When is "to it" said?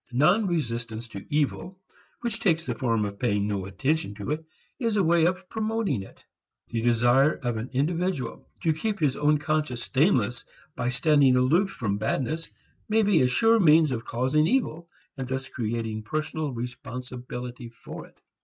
4.15-4.43